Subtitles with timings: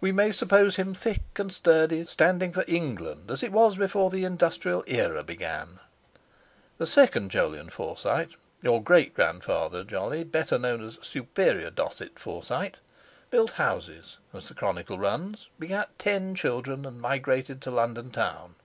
[0.00, 4.24] "We may suppose him thick and sturdy, standing for England as it was before the
[4.24, 5.78] Industrial Era began.
[6.78, 14.40] The second Jolyon Forsyte—your great grandfather, Jolly; better known as Superior Dosset Forsyte—built houses, so
[14.40, 18.56] the chronicle runs, begat ten children, and migrated to London town.